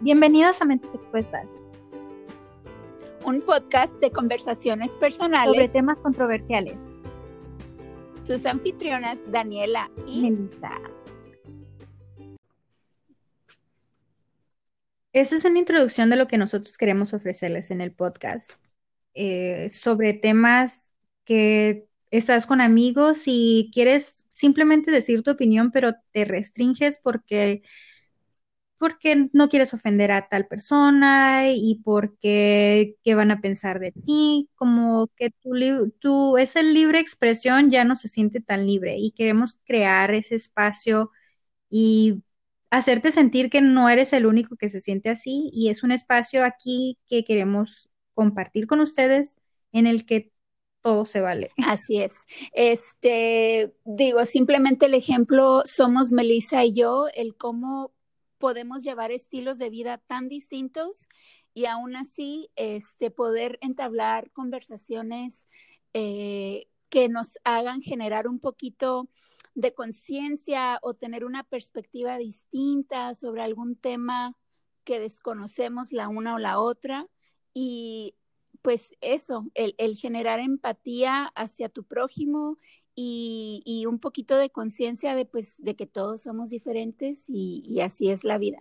[0.00, 1.66] Bienvenidos a Mentes Expuestas,
[3.24, 6.98] un podcast de conversaciones personales sobre temas controversiales.
[8.26, 10.72] Sus anfitrionas Daniela y Melissa.
[15.12, 18.50] Esta es una introducción de lo que nosotros queremos ofrecerles en el podcast
[19.14, 20.92] eh, sobre temas
[21.24, 27.62] que estás con amigos y quieres simplemente decir tu opinión, pero te restringes porque
[28.78, 34.50] porque no quieres ofender a tal persona y porque qué van a pensar de ti,
[34.56, 35.52] como que tu,
[36.00, 41.10] tu, esa libre expresión ya no se siente tan libre y queremos crear ese espacio
[41.70, 42.22] y
[42.70, 46.44] hacerte sentir que no eres el único que se siente así y es un espacio
[46.44, 49.38] aquí que queremos compartir con ustedes
[49.72, 50.32] en el que
[50.82, 51.50] todo se vale.
[51.66, 52.14] Así es.
[52.52, 57.92] Este, digo, simplemente el ejemplo somos Melissa y yo, el cómo
[58.38, 61.08] podemos llevar estilos de vida tan distintos
[61.54, 65.46] y aún así este, poder entablar conversaciones
[65.92, 69.08] eh, que nos hagan generar un poquito
[69.54, 74.36] de conciencia o tener una perspectiva distinta sobre algún tema
[74.82, 77.06] que desconocemos la una o la otra.
[77.52, 78.16] Y
[78.62, 82.58] pues eso, el, el generar empatía hacia tu prójimo
[82.96, 88.24] y, un poquito de conciencia de, pues, de que todos somos diferentes y, así es
[88.24, 88.58] la vida.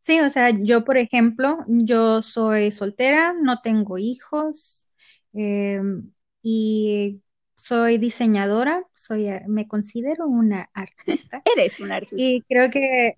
[0.00, 4.90] Sí, o sea, yo, por ejemplo, yo soy soltera, no tengo hijos
[5.32, 7.22] em, y
[7.54, 11.42] soy diseñadora, soy, me considero una artista.
[11.56, 12.16] Eres una artista.
[12.22, 13.14] Y creo que,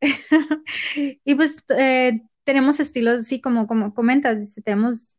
[1.24, 5.18] y pues eh, tenemos estilos, así como, como comentas, tenemos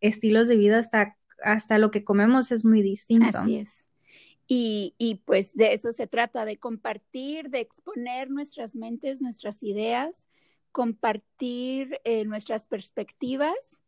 [0.00, 3.38] estilos de vida hasta hasta lo que comemos es muy distinto.
[3.38, 3.86] Así es.
[4.46, 10.26] Y, y, pues de eso se trata, de compartir, de exponer nuestras mentes, nuestras ideas,
[10.72, 13.78] compartir eh, nuestras perspectivas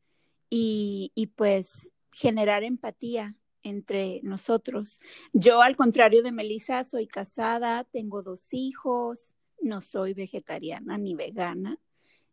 [0.50, 5.00] y, y pues generar empatía entre nosotros.
[5.32, 9.18] Yo, al contrario de Melissa, soy casada, tengo dos hijos,
[9.60, 11.78] no soy vegetariana ni vegana.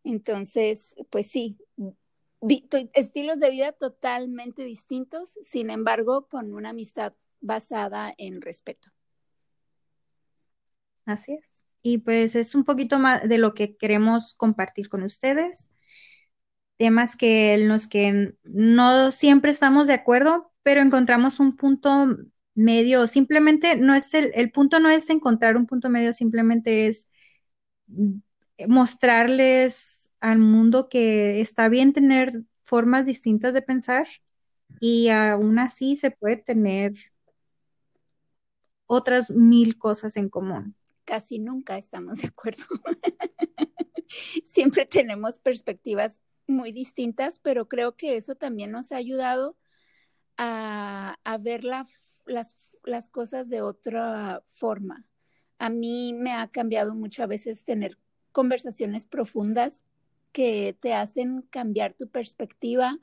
[0.04, 1.58] Entonces, pues sí,
[2.94, 8.90] estilos de vida totalmente distintos, sin embargo, con una amistad basada en respeto.
[11.06, 11.64] Así es.
[11.82, 15.72] Y pues es un poquito más de lo que queremos compartir con ustedes.
[16.78, 22.08] Temas que en los que no siempre estamos de acuerdo, pero encontramos un punto
[22.54, 23.08] medio.
[23.08, 27.10] Simplemente no es el, el punto no es encontrar un punto medio, simplemente es
[28.68, 34.08] mostrarles al mundo que está bien tener formas distintas de pensar
[34.80, 36.94] y aún así se puede tener
[38.86, 40.76] otras mil cosas en común.
[41.06, 42.64] Casi nunca estamos de acuerdo.
[44.46, 49.58] Siempre tenemos perspectivas muy distintas, pero creo que eso también nos ha ayudado
[50.38, 51.90] a, ver las,
[52.84, 55.06] las cosas de otra forma.
[55.58, 57.98] A mí me ha cambiado mucho a veces tener
[58.32, 59.84] conversaciones profundas
[60.32, 63.00] que te hacen cambiar tu perspectiva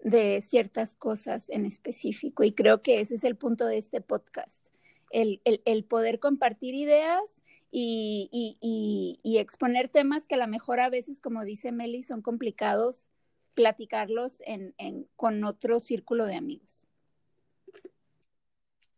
[0.00, 2.44] de ciertas cosas en específico.
[2.44, 4.68] Y creo que ese es el punto de este podcast,
[5.10, 5.40] el,
[5.88, 8.28] poder compartir ideas y,
[9.24, 13.08] exponer temas que a lo mejor a veces, como dice Meli, son complicados
[13.54, 14.42] platicarlos
[15.16, 16.86] con otro círculo de amigos.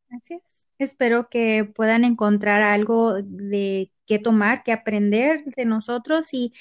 [0.09, 0.67] Gracias.
[0.79, 6.53] Espero que puedan encontrar algo de qué tomar, qué aprender de nosotros y,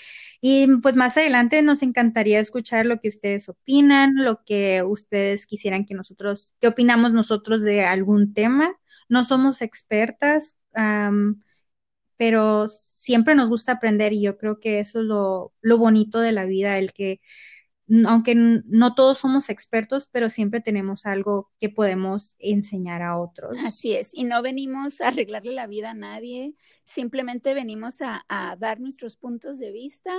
[0.41, 5.85] y pues más adelante nos encantaría escuchar lo que ustedes opinan, lo que ustedes quisieran
[5.85, 8.75] que nosotros, qué opinamos nosotros de algún tema.
[9.09, 10.59] No somos expertas,
[12.17, 16.31] pero siempre nos gusta aprender y yo creo que eso es lo, lo bonito de
[16.31, 17.19] la vida, el que
[18.07, 23.57] aunque no todos somos expertos, pero siempre tenemos algo que podemos enseñar a otros.
[23.63, 28.25] Así es, y no venimos a arreglarle la vida a nadie, simplemente venimos a,
[28.57, 30.11] dar nuestros puntos de vista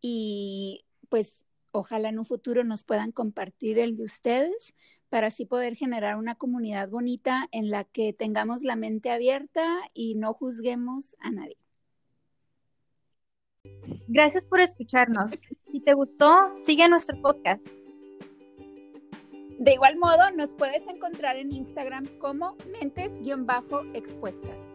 [0.00, 1.32] y pues
[1.72, 4.74] ojalá en un futuro nos puedan compartir el de ustedes
[5.08, 10.14] para así poder generar una comunidad bonita en la que tengamos la mente abierta y
[10.14, 11.56] no juzguemos a nadie.
[14.08, 15.42] Gracias por escucharnos.
[15.60, 17.66] Si te gustó, sigue nuestro podcast.
[19.58, 24.69] De igual modo, nos puedes encontrar en Instagram como mentes-expuestas.